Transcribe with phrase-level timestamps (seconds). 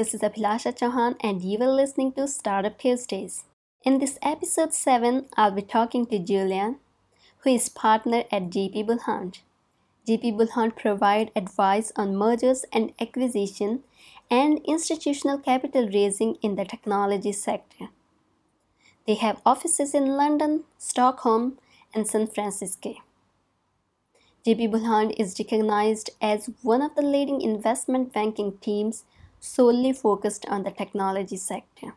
[0.00, 3.44] this is Abhilasha Chauhan and you are listening to Startup Tuesdays.
[3.84, 6.76] In this episode 7, I'll be talking to Julian,
[7.40, 9.40] who is partner at GP Bullhound.
[10.08, 13.80] GP Bullhound provide advice on mergers and acquisition
[14.30, 17.90] and institutional capital raising in the technology sector.
[19.06, 21.58] They have offices in London, Stockholm,
[21.92, 22.94] and San Francisco.
[24.46, 29.04] GP Bullhound is recognized as one of the leading investment banking teams
[29.40, 31.94] solely focused on the technology sector.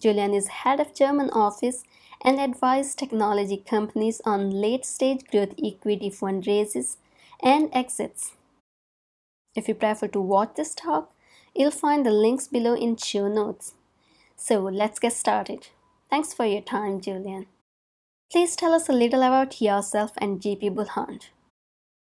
[0.00, 1.82] Julian is head of German office
[2.22, 6.96] and advises technology companies on late stage growth equity fundraisers
[7.42, 8.32] and exits.
[9.54, 11.12] If you prefer to watch this talk,
[11.54, 13.74] you'll find the links below in show notes.
[14.36, 15.68] So let's get started.
[16.08, 17.46] Thanks for your time, Julian.
[18.32, 21.26] Please tell us a little about yourself and GP Bullhound.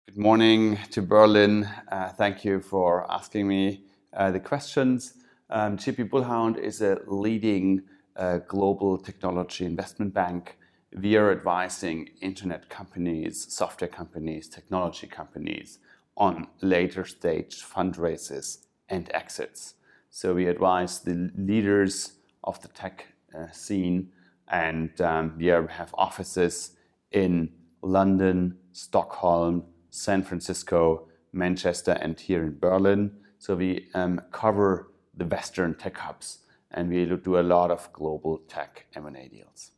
[0.08, 1.68] Good morning to Berlin.
[1.92, 5.14] Uh, thank you for asking me uh, the questions.
[5.50, 7.84] Um, Bullhound is a leading
[8.16, 10.58] uh, global technology investment bank.
[10.94, 15.80] We are advising internet companies, software companies, technology companies
[16.18, 19.76] on later stage fundraisers and exits.
[20.10, 22.14] So we advise the leaders
[22.44, 23.06] of the tech
[23.38, 24.12] uh, scene
[24.50, 26.72] and um, we have offices
[27.12, 27.50] in
[27.82, 33.12] London, Stockholm, San Francisco, Manchester, and here in Berlin.
[33.40, 36.40] So we um, cover the Western tech hubs,
[36.72, 39.72] and we do a lot of global tech M&A deals.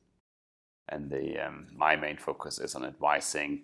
[0.90, 3.62] And the, um, my main focus is on advising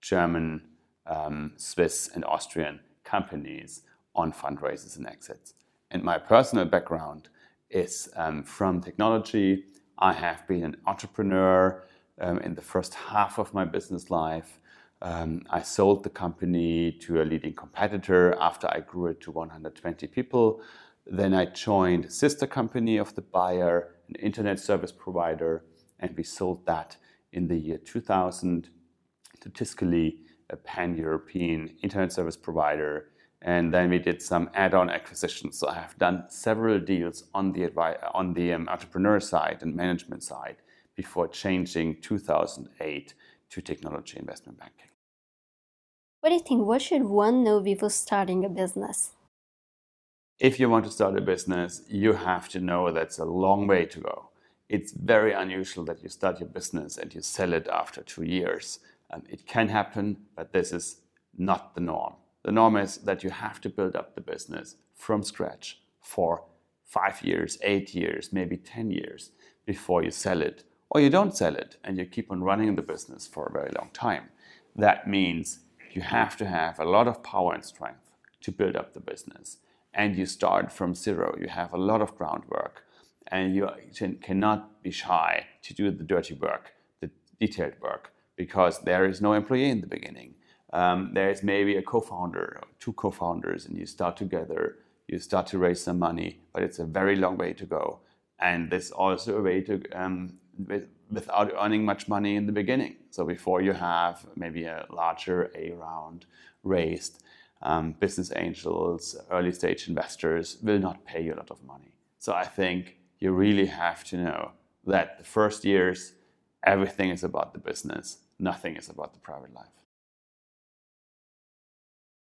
[0.00, 0.62] German,
[1.06, 3.82] um, Swiss, and Austrian companies
[4.14, 5.54] on fundraisers and exits.
[5.90, 7.28] And my personal background
[7.70, 9.64] is um, from technology
[9.98, 11.84] I have been an entrepreneur
[12.20, 14.59] um, in the first half of my business life.
[15.02, 20.06] Um, I sold the company to a leading competitor after I grew it to 120
[20.08, 20.60] people.
[21.06, 25.64] Then I joined a sister company of the buyer, an internet service provider,
[25.98, 26.96] and we sold that
[27.32, 28.68] in the year 2000
[29.40, 30.18] to Tiscali,
[30.50, 33.10] a pan European internet service provider
[33.42, 35.58] and then we did some add-on acquisitions.
[35.58, 37.72] So I have done several deals on the
[38.12, 40.56] on the um, entrepreneur side and management side
[40.94, 43.14] before changing 2008
[43.50, 44.89] to technology investment banking.
[46.20, 46.66] What do you think?
[46.66, 49.12] What should one know before starting a business?
[50.38, 53.86] If you want to start a business, you have to know that's a long way
[53.86, 54.28] to go.
[54.68, 58.80] It's very unusual that you start your business and you sell it after two years.
[59.10, 61.00] Um, it can happen, but this is
[61.38, 62.14] not the norm.
[62.42, 66.44] The norm is that you have to build up the business from scratch for
[66.84, 69.30] five years, eight years, maybe 10 years
[69.64, 70.64] before you sell it.
[70.90, 73.70] Or you don't sell it and you keep on running the business for a very
[73.74, 74.28] long time.
[74.76, 75.60] That means
[75.94, 78.10] you have to have a lot of power and strength
[78.42, 79.58] to build up the business.
[79.92, 81.36] And you start from zero.
[81.40, 82.84] You have a lot of groundwork
[83.26, 83.68] and you
[84.22, 89.34] cannot be shy to do the dirty work, the detailed work, because there is no
[89.34, 90.34] employee in the beginning
[90.72, 94.76] um, there's maybe a co-founder, two co-founders, and you start together.
[95.08, 98.00] You start to raise some money, but it's a very long way to go.
[98.38, 100.38] And there's also a way to um,
[101.10, 102.96] without earning much money in the beginning.
[103.10, 106.26] So before you have maybe a larger A round
[106.62, 107.22] raised,
[107.62, 111.92] um, business angels, early stage investors will not pay you a lot of money.
[112.18, 114.52] So I think you really have to know
[114.86, 116.14] that the first years,
[116.64, 119.66] everything is about the business, nothing is about the private life.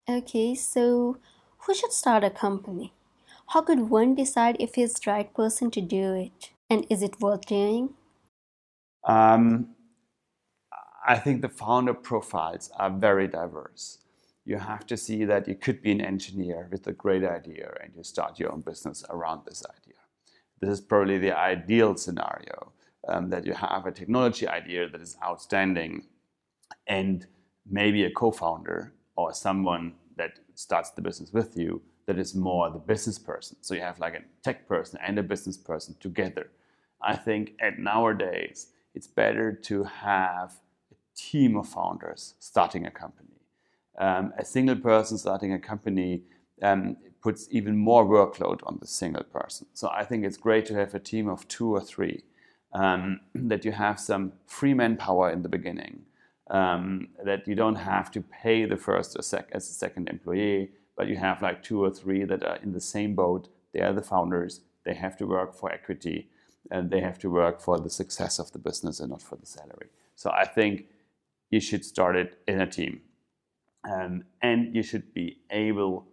[0.08, 1.18] Okay, so
[1.58, 2.92] who should start a company?
[3.48, 6.50] How could one decide if he's the right person to do it?
[6.70, 7.94] And is it worth doing?
[9.06, 9.68] Um,
[11.06, 13.98] I think the founder profiles are very diverse.
[14.44, 17.92] You have to see that you could be an engineer with a great idea and
[17.96, 19.94] you start your own business around this idea.
[20.60, 22.72] This is probably the ideal scenario
[23.08, 26.04] um, that you have a technology idea that is outstanding
[26.88, 27.26] and
[27.68, 32.70] maybe a co founder or someone that starts the business with you that is more
[32.70, 33.56] the business person.
[33.60, 36.50] So you have like a tech person and a business person together.
[37.02, 40.54] I think at nowadays it's better to have
[40.90, 43.28] a team of founders starting a company.
[43.98, 46.22] Um, a single person starting a company
[46.62, 49.66] um, puts even more workload on the single person.
[49.74, 52.24] So I think it's great to have a team of two or three.
[52.72, 56.00] Um, that you have some free manpower in the beginning,
[56.50, 60.70] um, that you don't have to pay the first or sec- as a second employee,
[60.96, 63.48] but you have like two or three that are in the same boat.
[63.72, 64.60] They are the founders.
[64.84, 66.30] They have to work for equity,
[66.70, 69.46] and they have to work for the success of the business and not for the
[69.46, 69.88] salary.
[70.14, 70.86] So I think
[71.50, 73.00] you should start it in a team,
[73.88, 76.06] um, and you should be able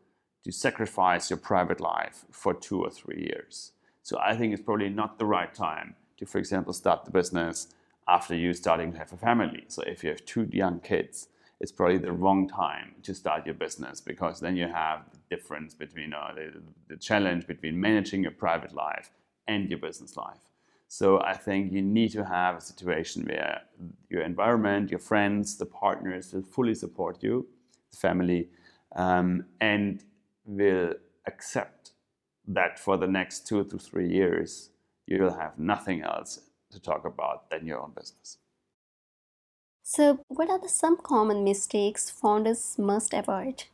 [0.43, 3.71] to sacrifice your private life for two or three years.
[4.03, 7.69] So I think it's probably not the right time to, for example, start the business
[8.07, 9.63] after you starting to have a family.
[9.69, 11.29] So if you have two young kids,
[11.61, 15.73] it's probably the wrong time to start your business because then you have the difference
[15.73, 19.11] between uh, the, the challenge between managing your private life
[19.47, 20.49] and your business life.
[20.87, 23.61] So I think you need to have a situation where
[24.09, 27.47] your environment, your friends, the partners will fully support you,
[27.91, 28.49] the family,
[28.95, 30.03] um, and
[30.45, 30.93] will
[31.25, 31.93] accept
[32.47, 34.69] that for the next two to three years,
[35.07, 36.39] you will have nothing else
[36.71, 38.37] to talk about than your own business.
[39.81, 43.65] So, what are the some common mistakes founders must avoid?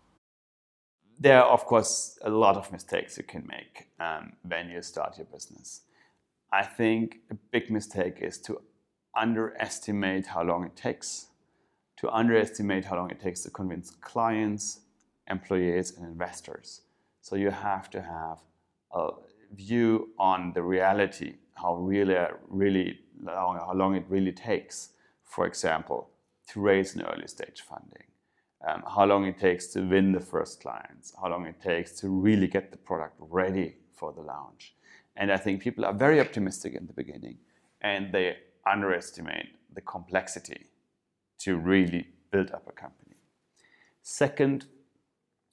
[1.21, 5.17] There are, of course, a lot of mistakes you can make um, when you start
[5.17, 5.81] your business.
[6.51, 8.61] I think a big mistake is to
[9.13, 11.27] underestimate how long it takes,
[11.97, 14.79] to underestimate how long it takes to convince clients,
[15.29, 16.81] employees, and investors.
[17.21, 18.39] So, you have to have
[18.93, 19.09] a
[19.53, 22.15] view on the reality, how really,
[22.47, 24.91] really long, how long it really takes,
[25.25, 26.11] for example,
[26.47, 28.08] to raise an early stage funding,
[28.67, 32.09] um, how long it takes to win the first clients, how long it takes to
[32.09, 34.73] really get the product ready for the launch.
[35.15, 37.37] And I think people are very optimistic in the beginning
[37.81, 40.67] and they underestimate the complexity
[41.39, 43.15] to really build up a company.
[44.01, 44.65] Second,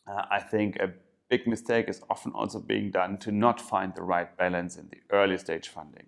[0.06, 0.92] uh, I think a
[1.28, 4.98] big mistake is often also being done to not find the right balance in the
[5.10, 6.06] early stage funding.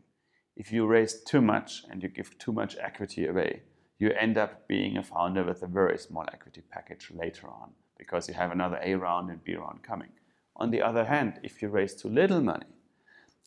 [0.57, 3.63] If you raise too much and you give too much equity away,
[3.99, 8.29] you end up being a founder with a very small equity package later on because
[8.29, 10.11] you have another A round and B round coming.
[10.57, 12.67] On the other hand, if you raise too little money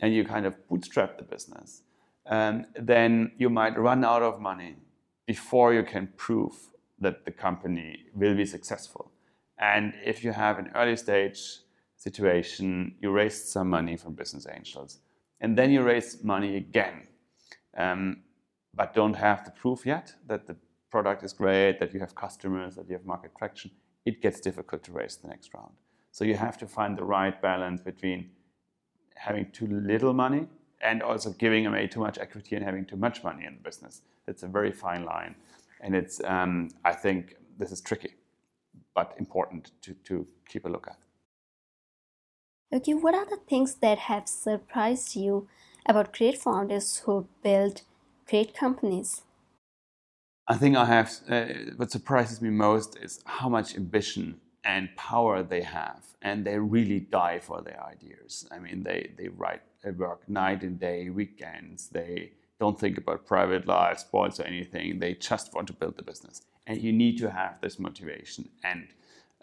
[0.02, 1.84] and you kind of bootstrap the business,
[2.28, 4.76] um, then you might run out of money
[5.26, 6.54] before you can prove
[7.00, 9.12] that the company will be successful.
[9.58, 11.42] And if you have an early stage
[11.96, 15.00] situation, you raised some money from business angels,
[15.40, 17.08] and then you raise money again,
[17.78, 18.24] um,
[18.74, 20.56] but don't have the proof yet that the
[20.90, 23.72] product is great, that you have customers, that you have market traction,
[24.06, 25.74] it gets difficult to raise the next round.
[26.12, 28.32] So you have to find the right balance between
[29.16, 30.48] having too little money
[30.82, 34.02] and also giving away too much equity and having too much money in the business.
[34.28, 35.36] It's a very fine line,
[35.82, 38.16] and it's um, I think this is tricky
[38.94, 40.98] but important to, to keep a look at.
[42.74, 45.48] Okay, what are the things that have surprised you
[45.86, 47.82] about great founders who build
[48.32, 49.22] great companies?
[50.48, 51.46] I think I have, uh,
[51.78, 54.26] what surprises me most is how much ambition
[54.64, 56.02] and power they have.
[56.22, 58.48] And they really die for their ideas.
[58.56, 61.90] I mean, they, they write, they work night and day, weekends.
[61.90, 65.00] They don't think about private life, sports, or anything.
[65.00, 66.42] They just want to build the business.
[66.68, 68.88] And you need to have this motivation and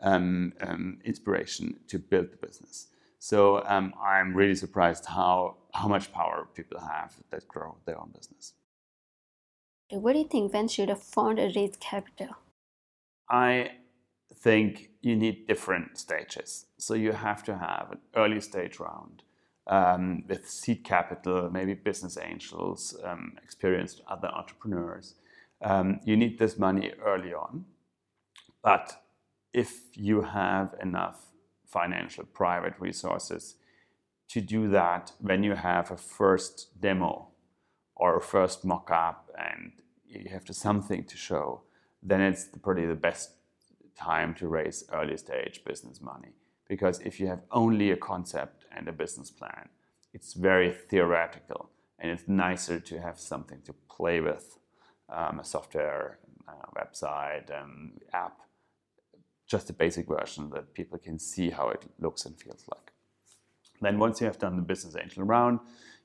[0.01, 2.87] um, um, inspiration to build the business.
[3.19, 8.13] So um, I'm really surprised how, how much power people have that grow their own
[8.17, 8.55] business.
[9.91, 12.37] What do you think when should have found a raise capital?
[13.31, 13.73] I
[14.35, 16.67] think you need different stages.
[16.77, 19.23] So you have to have an early stage round
[19.67, 25.15] um, with seed capital, maybe business angels, um, experienced other entrepreneurs.
[25.63, 27.65] Um, you need this money early on.
[28.63, 29.03] But
[29.55, 31.27] if you have enough
[31.67, 33.55] financial private resources
[34.29, 37.29] to do that when you have a first demo
[37.99, 39.73] or a first mock-up and
[40.07, 41.63] you have to something to show,
[42.03, 43.31] then it's probably the best
[43.99, 46.33] time to raise early stage business money.
[46.69, 49.69] Because if you have only a concept and a business plan,
[50.13, 54.59] it's very theoretical and it's nicer to have something to play with
[55.09, 58.41] um, a software, uh, website, um, app,
[59.47, 62.93] just a basic version that people can see how it looks and feels like.
[63.81, 65.61] Then once you have done the business angel round,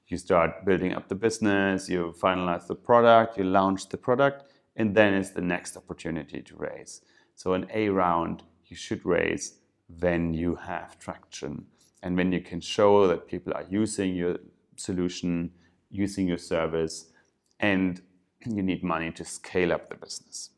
[0.07, 4.95] you start building up the business, you finalize the product, you launch the product, and
[4.95, 7.01] then it's the next opportunity to raise.
[7.36, 9.60] So an A round you should raise
[10.00, 11.65] when you have traction
[12.01, 14.38] and when you can show that people are using your
[14.75, 15.51] solution,
[15.89, 17.12] using your service,
[17.60, 18.01] and
[18.45, 20.50] you need money to scale up the business.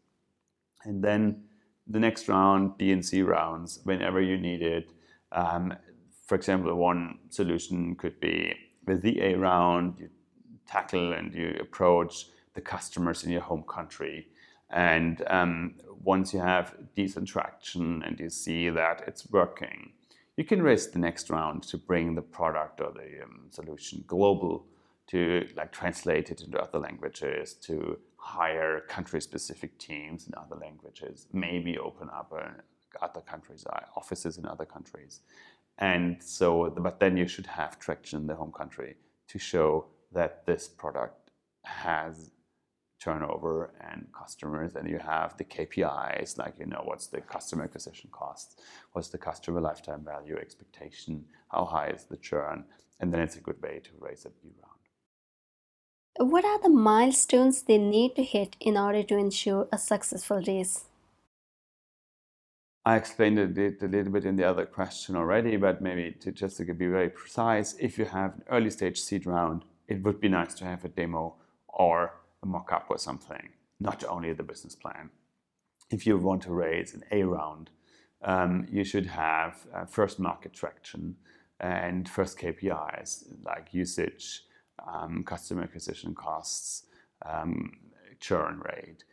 [0.83, 1.43] And then
[1.87, 4.91] the next round, B and C rounds, whenever you need it.
[5.31, 5.73] Um,
[6.25, 8.53] for example, one solution could be
[8.85, 10.09] with the A round, you
[10.67, 14.27] tackle and you approach the customers in your home country.
[14.69, 19.91] And um, once you have decent traction and you see that it's working,
[20.37, 24.65] you can raise the next round to bring the product or the um, solution global
[25.07, 31.77] to like translate it into other languages, to hire country-specific teams in other languages, maybe
[31.77, 32.63] open up a
[33.01, 35.19] other countries, uh, offices in other countries.
[35.77, 38.95] And so, but then you should have traction in the home country
[39.27, 41.31] to show that this product
[41.63, 42.31] has
[42.99, 48.09] turnover and customers, and you have the KPIs, like you know what's the customer acquisition
[48.11, 48.61] cost,
[48.93, 52.63] what's the customer lifetime value expectation, how high is the churn,
[52.99, 56.31] and then it's a good way to raise a B round.
[56.31, 60.85] What are the milestones they need to hit in order to ensure a successful raise?
[62.87, 66.57] I explained it a little bit in the other question already, but maybe to just
[66.57, 70.29] to be very precise, if you have an early stage seed round, it would be
[70.29, 71.35] nice to have a demo
[71.67, 72.13] or
[72.43, 73.49] a mock-up or something,
[73.79, 75.09] not only the business plan.
[75.89, 77.71] If you want to raise an A round,
[78.23, 81.15] um, you should have uh, first market traction
[81.59, 84.43] and first KPIs like usage,
[84.87, 86.83] um, customer acquisition costs,
[87.25, 87.71] um,
[88.19, 89.03] churn rate.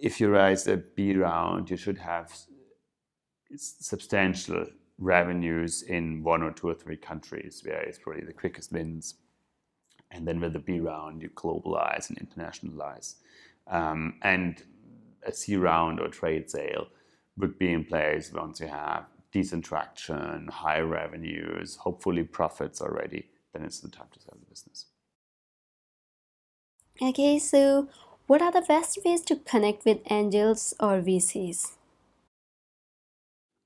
[0.00, 2.32] If you raise a B round, you should have
[3.56, 4.66] substantial
[4.98, 9.14] revenues in one or two or three countries where it's probably the quickest wins.
[10.10, 13.16] And then with the B round, you globalize and internationalize.
[13.66, 14.62] Um, and
[15.24, 16.88] a C round or trade sale
[17.36, 23.28] would be in place once you have decent traction, high revenues, hopefully profits already.
[23.52, 24.86] Then it's the time to sell the business.
[27.00, 27.88] Okay, so
[28.28, 31.72] what are the best ways to connect with angels or VCs?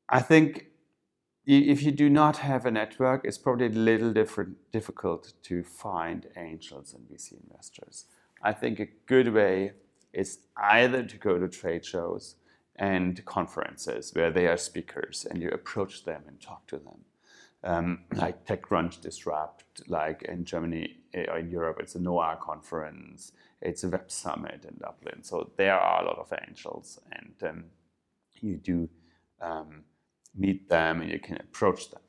[0.08, 0.68] I think
[1.44, 6.28] if you do not have a network, it's probably a little different, difficult to find
[6.36, 8.04] angels and VC investors.
[8.40, 9.72] I think a good way
[10.12, 12.36] is either to go to trade shows
[12.76, 17.00] and conferences where they are speakers and you approach them and talk to them.
[17.64, 23.32] Um, like TechCrunch Disrupt, like in Germany or eh, in Europe, it's a NOAH conference
[23.62, 25.22] it's a web summit in Dublin.
[25.22, 27.64] So there are a lot of angels, and um,
[28.40, 28.88] you do
[29.40, 29.84] um,
[30.34, 32.00] meet them and you can approach them.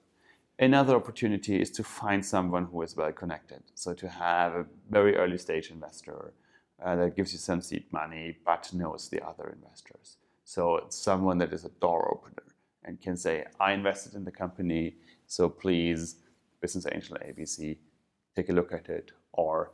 [0.60, 3.64] Another opportunity is to find someone who is well connected.
[3.74, 6.34] So to have a very early stage investor
[6.84, 10.18] uh, that gives you some seed money but knows the other investors.
[10.46, 12.44] So it's someone that is a door opener
[12.86, 14.96] and can say, I invested in the company,
[15.26, 16.18] so please,
[16.62, 17.78] Business Angel ABC,
[18.36, 19.72] take a look at it, or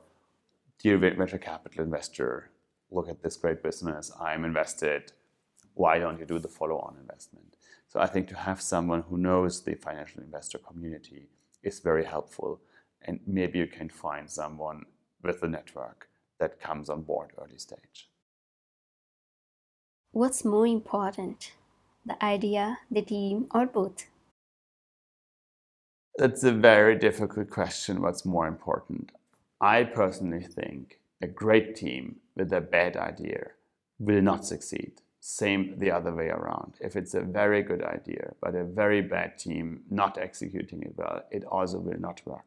[0.82, 2.52] dear venture capital investor,
[2.90, 5.12] look at this great business, I'm invested.
[5.74, 7.56] Why don't you do the follow on investment?
[7.88, 11.28] So I think to have someone who knows the financial investor community
[11.64, 12.62] is very helpful.
[13.02, 14.86] And maybe you can find someone
[15.24, 16.08] with the network
[16.40, 18.10] that comes on board early stage.
[20.12, 21.52] What's more important,
[22.06, 24.06] the idea, the team, or both?
[26.18, 28.02] That's a very difficult question.
[28.02, 29.12] What's more important?
[29.62, 33.51] I personally think a great team with a bad idea
[34.00, 35.01] will not succeed.
[35.20, 36.75] Same the other way around.
[36.80, 41.24] If it's a very good idea, but a very bad team not executing it well,
[41.30, 42.46] it also will not work.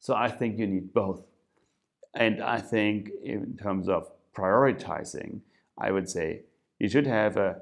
[0.00, 1.22] So I think you need both.
[2.14, 5.40] And I think in terms of prioritizing,
[5.76, 6.42] I would say
[6.78, 7.60] you should have a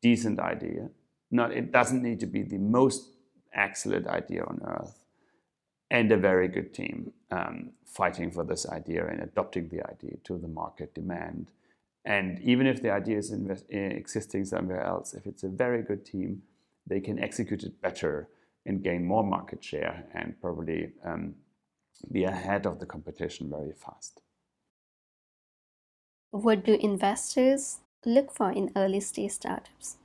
[0.00, 0.90] decent idea.
[1.30, 3.08] Not, it doesn't need to be the most
[3.52, 5.03] excellent idea on earth
[5.90, 10.38] and a very good team um, fighting for this idea and adopting the idea to
[10.38, 11.50] the market demand.
[12.04, 15.82] And even if the idea is invest- eh, existing somewhere else, if it's a very
[15.82, 16.42] good team,
[16.86, 18.28] they can execute it better
[18.66, 21.34] and gain more market share and probably um,
[22.10, 24.20] be ahead of the competition very fast.
[26.30, 29.96] What do investors look for in early stage startups?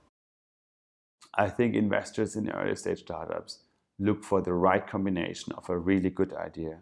[1.33, 3.59] I think investors in early stage startups
[4.00, 6.77] look for the right combination of a really good idea.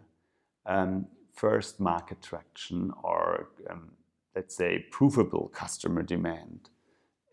[0.66, 3.92] Um, first, market traction or um,
[4.34, 6.70] let's say provable customer demand,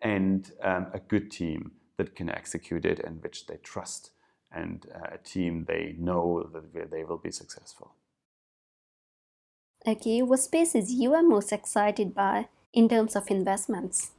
[0.01, 4.11] and um, a good team that can execute it and which they trust,
[4.51, 7.93] and uh, a team they know that they will be successful.
[9.87, 14.11] Okay, what spaces you are most excited by in terms of investments?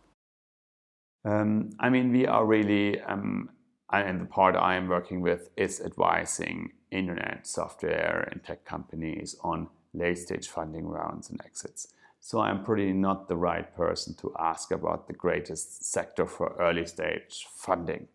[1.25, 3.50] Um, I mean, we are really um,
[3.93, 9.69] and the part I am working with is advising internet software and tech companies on
[9.95, 11.88] late stage funding rounds and exits.
[12.21, 16.87] So I'm pretty not the right person to ask about the greatest sector for early
[16.87, 18.09] stage funding.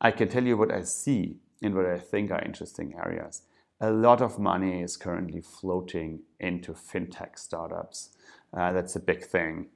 [0.00, 3.42] I can tell you what I see and what I think are interesting areas.
[3.80, 8.10] A lot of money is currently floating into fintech startups.
[8.52, 9.66] Uh, that's a big thing.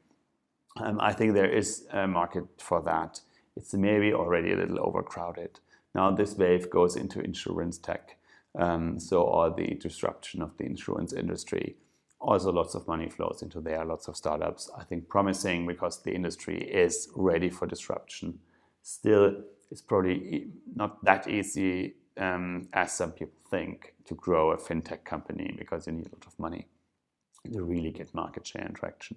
[0.77, 3.21] Um, I think there is a market for that
[3.57, 5.61] it's maybe already a little overcrowded.
[5.95, 8.17] Now this wave goes into insurance tech.
[8.59, 11.77] Um, so all the disruption of the insurance industry.
[12.21, 14.71] Also, lots of money flows into there, lots of startups.
[14.77, 18.41] I think promising because the industry is ready for disruption.
[18.83, 19.37] Still,
[19.71, 25.55] it's probably not that easy um, as some people think to grow a fintech company
[25.57, 26.67] because you need a lot of money
[27.51, 29.17] to really get market share and traction.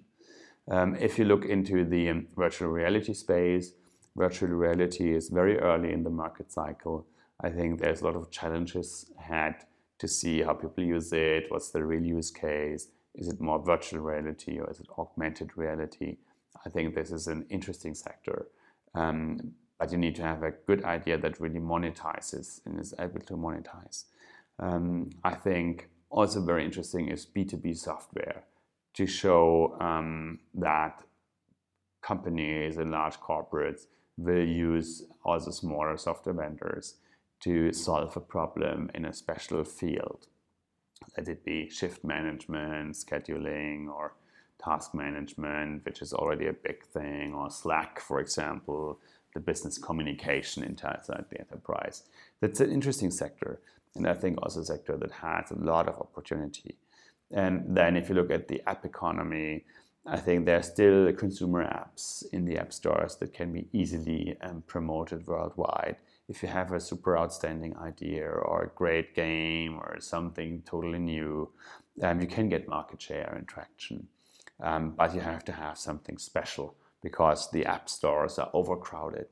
[0.70, 3.72] Um, if you look into the um, virtual reality space,
[4.16, 7.06] virtual reality is very early in the market cycle.
[7.40, 9.56] I think there's a lot of challenges ahead
[9.98, 14.00] to see how people use it, what's the real use case, is it more virtual
[14.00, 16.16] reality or is it augmented reality?
[16.64, 18.46] I think this is an interesting sector.
[18.94, 23.20] Um, but you need to have a good idea that really monetizes and is able
[23.20, 24.04] to monetize.
[24.58, 28.44] Um, I think also very interesting is B2B software
[28.94, 31.02] to show um, that
[32.02, 36.94] companies and large corporates will use also smaller software vendors
[37.40, 40.26] to solve a problem in a special field.
[41.16, 44.14] Let it be shift management, scheduling, or
[44.62, 48.98] task management, which is already a big thing, or Slack, for example,
[49.34, 52.04] the business communication inside the enterprise.
[52.40, 53.60] That's an interesting sector,
[53.94, 56.78] and I think also a sector that has a lot of opportunity.
[57.30, 59.64] And then if you look at the app economy,
[60.06, 64.36] I think there are still consumer apps in the app stores that can be easily
[64.42, 65.96] um, promoted worldwide.
[66.28, 71.50] If you have a super outstanding idea or a great game or something totally new,
[72.02, 74.08] um, you can get market share and traction.
[74.60, 79.28] Um, but you have to have something special because the app stores are overcrowded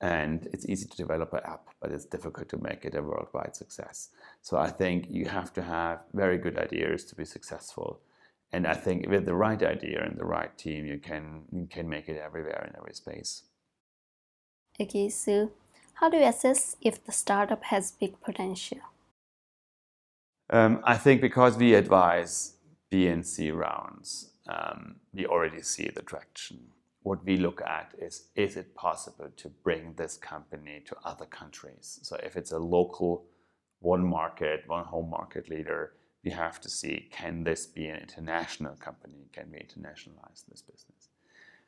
[0.00, 3.56] and it's easy to develop an app, but it's difficult to make it a worldwide
[3.56, 4.10] success.
[4.42, 8.00] So I think you have to have very good ideas to be successful.
[8.52, 11.88] And I think with the right idea and the right team, you can you can
[11.88, 13.42] make it everywhere in every space.
[14.80, 15.50] Okay, so
[15.94, 18.78] how do you assess if the startup has big potential?
[20.50, 22.54] Um, I think because we advise
[22.90, 26.58] B and C rounds, um, we already see the traction.
[27.02, 31.98] What we look at is is it possible to bring this company to other countries?
[32.02, 33.26] So if it's a local
[33.80, 35.92] one market, one home market leader,
[36.24, 39.28] we have to see can this be an international company?
[39.32, 41.08] Can we internationalize this business?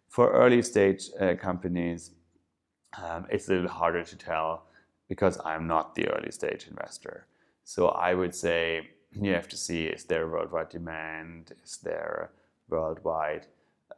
[0.08, 2.10] For early stage uh, companies,
[3.00, 4.64] um, it's a little harder to tell
[5.08, 7.26] because I'm not the early stage investor.
[7.64, 11.52] So I would say you have to see is there worldwide demand?
[11.64, 12.30] Is there
[12.68, 13.46] worldwide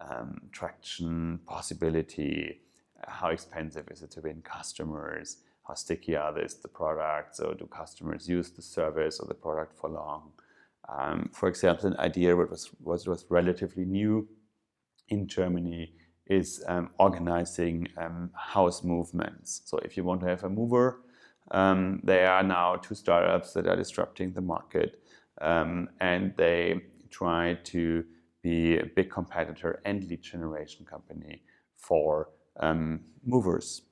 [0.01, 2.61] um, traction possibility?
[3.07, 5.39] How expensive is it to win customers?
[5.67, 7.39] How sticky are this the products?
[7.39, 10.33] So do customers use the service or the product for long?
[10.89, 14.29] Um, for example, an idea that was, was, was relatively new
[15.09, 15.93] in Germany
[16.27, 19.63] is um, organizing um, house movements.
[19.65, 21.01] So if you want to have a mover,
[21.51, 25.03] um, there are now two startups that are disrupting the market,
[25.41, 28.05] um, and they try to
[28.43, 31.43] be a big competitor and lead generation company
[31.77, 33.83] for um, movers.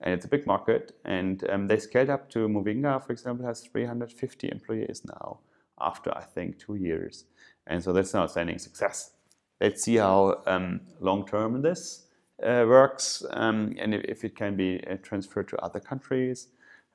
[0.00, 4.48] And it's a big market, and they scaled up to Movinga, for example, has 350
[4.48, 5.40] employees now
[5.80, 7.24] after I think two years,
[7.66, 9.12] and so that's an outstanding success.
[9.60, 12.06] Let's see how um, long term this
[12.42, 16.48] uh, works, um, and if, if, it can be uh, transferred to other countries,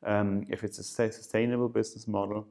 [0.06, 2.48] um, if it's a sustainable business model.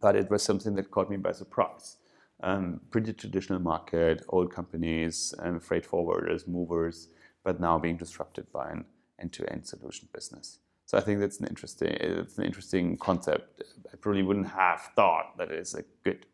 [0.00, 1.96] But it was something that caught me by surprise
[2.42, 7.08] um, pretty traditional market, old companies, um, freight forwarders, movers,
[7.44, 8.84] but now being disrupted by an
[9.20, 10.58] end-to-end solution business.
[10.86, 13.62] So I think that's an interesting, it's an interesting concept.
[13.92, 16.26] I probably wouldn't have thought that it's a good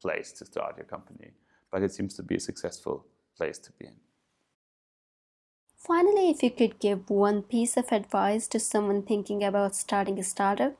[0.00, 1.32] place to start your company,
[1.70, 3.96] but it seems to be a successful place to be in.
[5.78, 10.22] Finally, if you could give one piece of advice to someone thinking about starting a
[10.22, 10.76] startup,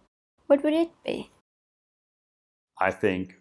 [0.46, 1.30] what would it be?
[2.78, 3.38] I think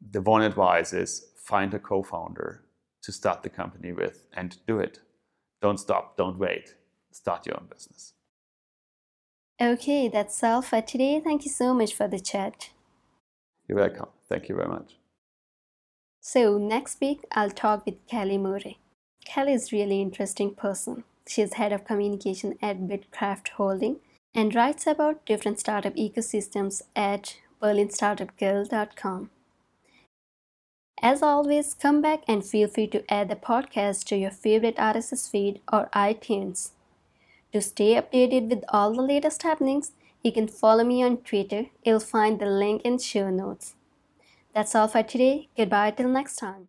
[0.00, 2.62] the one advice is find a co-founder
[3.02, 5.00] to start the company with and do it.
[5.60, 6.76] Don't stop, don't wait.
[7.10, 8.14] Start your own business.
[9.60, 11.20] Okay, that's all for today.
[11.20, 12.70] Thank you so much for the chat.
[13.66, 14.06] You're welcome.
[14.28, 14.96] Thank you very much.
[16.20, 18.78] So, next week I'll talk with Kelly Murray.
[19.24, 21.04] Kelly is really interesting person.
[21.26, 23.96] She's head of communication at Bitcraft Holding
[24.34, 29.30] and writes about different startup ecosystems at berlinstartupgirl.com.
[31.02, 35.30] As always, come back and feel free to add the podcast to your favorite RSS
[35.30, 36.70] feed or iTunes.
[37.52, 41.66] To stay updated with all the latest happenings, you can follow me on Twitter.
[41.84, 43.74] You'll find the link in show notes.
[44.54, 45.48] That's all for today.
[45.56, 46.68] Goodbye till next time.